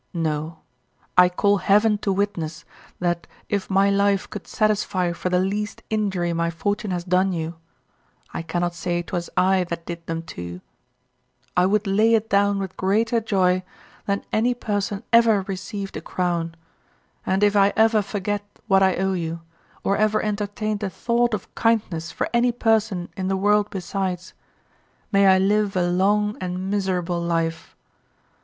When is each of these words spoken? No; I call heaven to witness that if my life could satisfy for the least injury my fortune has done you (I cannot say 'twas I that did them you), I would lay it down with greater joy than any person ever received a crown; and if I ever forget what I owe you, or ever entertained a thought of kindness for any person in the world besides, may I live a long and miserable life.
No; 0.15 0.57
I 1.15 1.29
call 1.29 1.57
heaven 1.57 1.99
to 1.99 2.11
witness 2.11 2.65
that 2.99 3.27
if 3.49 3.69
my 3.69 3.91
life 3.91 4.27
could 4.27 4.47
satisfy 4.47 5.13
for 5.13 5.29
the 5.29 5.37
least 5.37 5.83
injury 5.91 6.33
my 6.33 6.49
fortune 6.49 6.89
has 6.89 7.03
done 7.03 7.31
you 7.33 7.57
(I 8.33 8.41
cannot 8.41 8.73
say 8.73 9.03
'twas 9.03 9.29
I 9.37 9.63
that 9.65 9.85
did 9.85 10.03
them 10.07 10.23
you), 10.35 10.61
I 11.55 11.67
would 11.67 11.85
lay 11.85 12.15
it 12.15 12.31
down 12.31 12.57
with 12.57 12.75
greater 12.77 13.21
joy 13.21 13.61
than 14.07 14.25
any 14.33 14.55
person 14.55 15.03
ever 15.13 15.43
received 15.43 15.95
a 15.95 16.01
crown; 16.01 16.55
and 17.23 17.43
if 17.43 17.55
I 17.55 17.71
ever 17.75 18.01
forget 18.01 18.41
what 18.65 18.81
I 18.81 18.95
owe 18.95 19.13
you, 19.13 19.41
or 19.83 19.97
ever 19.97 20.19
entertained 20.23 20.81
a 20.81 20.89
thought 20.89 21.35
of 21.35 21.53
kindness 21.53 22.11
for 22.11 22.27
any 22.33 22.51
person 22.51 23.09
in 23.15 23.27
the 23.27 23.37
world 23.37 23.69
besides, 23.69 24.33
may 25.11 25.27
I 25.27 25.37
live 25.37 25.75
a 25.75 25.87
long 25.87 26.37
and 26.41 26.71
miserable 26.71 27.21
life. 27.21 27.75